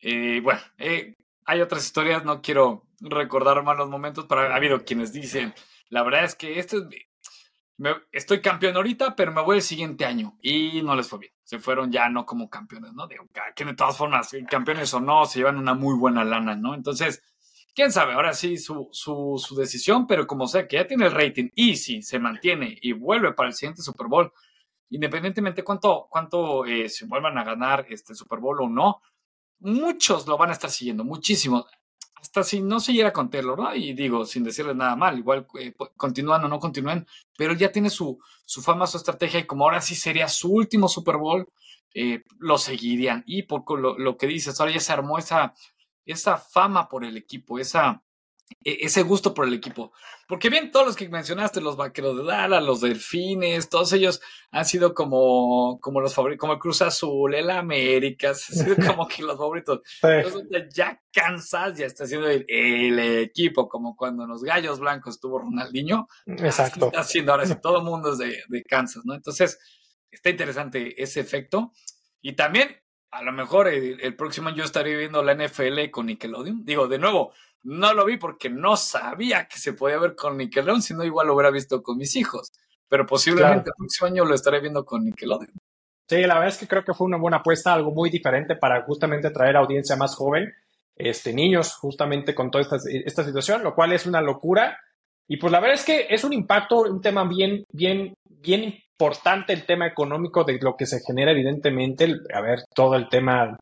[0.01, 5.13] Y bueno, eh, hay otras historias, no quiero recordar malos momentos, pero ha habido quienes
[5.13, 5.55] dicen,
[5.89, 6.89] la verdad es que esto
[7.83, 10.39] es estoy campeón ahorita, pero me voy el siguiente año.
[10.43, 11.33] Y no les fue bien.
[11.43, 13.07] Se fueron ya no como campeones, ¿no?
[13.07, 16.75] Digo, que de todas formas, campeones o no, se llevan una muy buena lana, ¿no?
[16.75, 17.23] Entonces,
[17.75, 21.13] quién sabe, ahora sí su, su, su decisión, pero como sé que ya tiene el
[21.13, 24.33] rating y si se mantiene y vuelve para el siguiente Super Bowl,
[24.91, 29.01] independientemente cuánto, cuánto eh, se vuelvan a ganar este Super Bowl o no,
[29.61, 31.65] muchos lo van a estar siguiendo, muchísimos
[32.21, 33.75] hasta si no llega con Taylor, ¿no?
[33.75, 37.07] Y digo, sin decirle nada mal, igual eh, continúan o no continúen,
[37.37, 40.89] pero ya tiene su, su fama, su estrategia, y como ahora sí sería su último
[40.89, 41.49] Super Bowl,
[41.95, 43.25] eh, lo seguirían.
[43.27, 45.55] Y por lo, lo, que dices, ahora ya se armó esa,
[46.05, 48.03] esa fama por el equipo, esa,
[48.63, 49.93] ese gusto por el equipo.
[50.29, 54.21] Porque bien, todos los que mencionaste, los vaqueros de Dallas, los delfines, todos ellos
[54.51, 59.09] han sido como, como los favoritos, como el Cruz Azul, el América, han sido como
[59.09, 59.81] que los favoritos.
[60.75, 66.07] ya cansas, ya está siendo el, equipo, como cuando en los Gallos Blancos estuvo Ronaldinho.
[66.27, 66.87] Exacto.
[66.87, 69.15] está haciendo ahora sí, todo el mundo es de, de Kansas, ¿no?
[69.15, 69.59] Entonces,
[70.11, 71.73] está interesante ese efecto.
[72.21, 72.77] Y también,
[73.11, 76.65] a lo mejor el, el próximo año yo estaré viendo la NFL con Nickelodeon.
[76.65, 77.33] Digo, de nuevo,
[77.63, 81.27] no lo vi porque no sabía que se podía ver con Nickelodeon, si no igual
[81.27, 82.53] lo hubiera visto con mis hijos.
[82.89, 85.53] Pero posiblemente el próximo año lo estaré viendo con Nickelodeon.
[86.09, 88.83] Sí, la verdad es que creo que fue una buena apuesta, algo muy diferente para
[88.83, 90.53] justamente traer audiencia más joven,
[90.97, 94.77] este, niños, justamente con toda esta, esta situación, lo cual es una locura.
[95.29, 99.53] Y pues la verdad es que es un impacto, un tema bien, bien, bien importante,
[99.53, 103.57] el tema económico de lo que se genera, evidentemente, a ver, todo el tema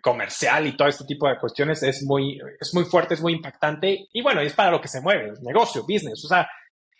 [0.00, 4.08] comercial y todo este tipo de cuestiones es muy, es muy fuerte, es muy impactante
[4.12, 6.24] y bueno, es para lo que se mueve, negocio, business.
[6.24, 6.48] O sea,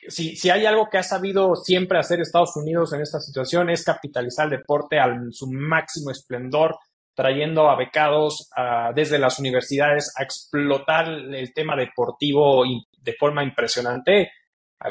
[0.08, 3.84] si, si hay algo que ha sabido siempre hacer Estados Unidos en esta situación es
[3.84, 6.76] capitalizar el deporte a su máximo esplendor,
[7.14, 8.50] trayendo a becados
[8.94, 12.64] desde las universidades a explotar el tema deportivo
[12.98, 14.30] de forma impresionante.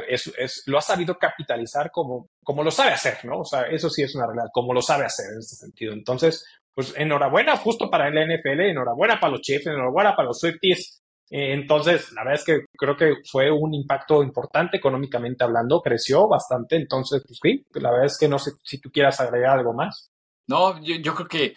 [0.09, 3.41] Es, es, lo ha sabido capitalizar como, como lo sabe hacer, ¿no?
[3.41, 5.93] O sea, eso sí es una realidad, como lo sabe hacer en este sentido.
[5.93, 6.43] Entonces,
[6.75, 11.01] pues enhorabuena justo para el NFL, enhorabuena para los Chiefs, enhorabuena para los Swifties.
[11.31, 16.27] Eh, entonces, la verdad es que creo que fue un impacto importante económicamente hablando, creció
[16.27, 16.75] bastante.
[16.75, 20.09] Entonces, pues sí, la verdad es que no sé si tú quieras agregar algo más.
[20.47, 21.55] No, yo, creo que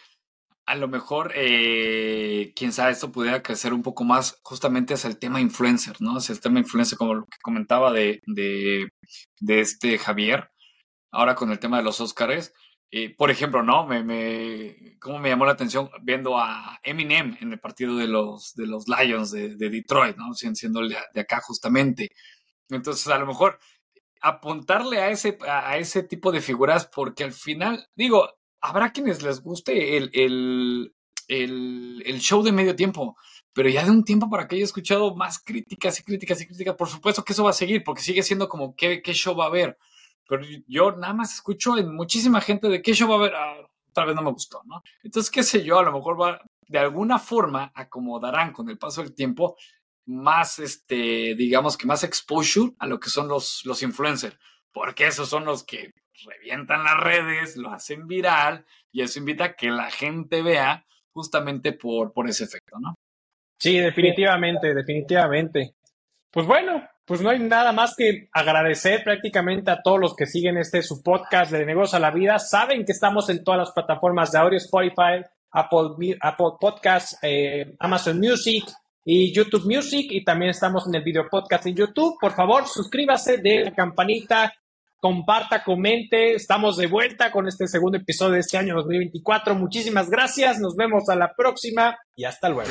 [0.67, 5.19] a lo mejor, eh, quién sabe, esto pudiera crecer un poco más justamente hacia el
[5.19, 6.17] tema influencer, ¿no?
[6.17, 8.89] Hacia el tema influencer, como lo que comentaba de, de,
[9.41, 10.49] de este Javier,
[11.11, 12.55] ahora con el tema de los Óscares
[13.17, 13.87] por ejemplo, ¿no?
[13.87, 18.55] Me, me, ¿Cómo me llamó la atención viendo a Eminem en el partido de los,
[18.55, 20.33] de los Lions de, Detroit, ¿no?
[20.35, 22.11] Siendo de, acá justamente.
[22.71, 23.59] Entonces, a lo mejor
[24.21, 28.29] apuntarle a ese, a ese tipo de figuras, porque al final, digo,
[28.61, 30.93] habrá quienes les guste el, el,
[31.29, 33.17] el, show de medio tiempo,
[33.53, 36.75] pero ya de un tiempo para que haya escuchado más críticas y críticas y críticas,
[36.77, 39.45] por supuesto que eso va a seguir, porque sigue siendo como qué, qué show va
[39.45, 39.79] a haber
[40.29, 43.69] pero yo nada más escucho en muchísima gente de qué show va a haber, ah,
[43.93, 44.83] tal vez no me gustó, ¿no?
[45.03, 49.03] Entonces, qué sé yo, a lo mejor va, de alguna forma acomodarán con el paso
[49.03, 49.57] del tiempo
[50.07, 54.39] más, este, digamos que más exposure a lo que son los, los influencers,
[54.73, 55.93] porque esos son los que
[56.27, 61.73] revientan las redes, lo hacen viral y eso invita a que la gente vea justamente
[61.73, 62.95] por, por ese efecto, ¿no?
[63.59, 65.75] Sí, definitivamente, definitivamente.
[66.31, 70.59] Pues bueno, pues no hay nada más que agradecer prácticamente a todos los que siguen
[70.59, 72.39] este su podcast de Negocios a la Vida.
[72.39, 78.19] Saben que estamos en todas las plataformas de audio, Spotify, Apple, Apple Podcasts, eh, Amazon
[78.19, 78.65] Music
[79.05, 80.07] y YouTube Music.
[80.11, 82.19] Y también estamos en el video podcast en YouTube.
[82.21, 84.53] Por favor, suscríbase, de la campanita,
[84.99, 86.35] comparta, comente.
[86.35, 89.55] Estamos de vuelta con este segundo episodio de este año 2024.
[89.55, 90.59] Muchísimas gracias.
[90.61, 92.71] Nos vemos a la próxima y hasta luego.